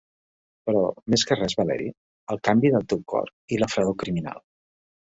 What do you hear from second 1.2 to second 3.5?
que res, Valeri, el canvi del teu cor,